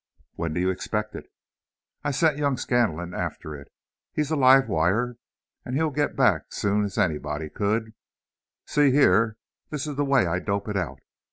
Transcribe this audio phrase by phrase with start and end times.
[0.33, 1.27] "When do you expect it?"
[2.03, 3.71] "I've sent young Scanlon after it.
[4.11, 5.17] He's a live wire,
[5.63, 7.93] and he'll get back soon's anybody could.
[8.65, 9.37] See here,
[9.69, 11.01] this is the way I dope it out.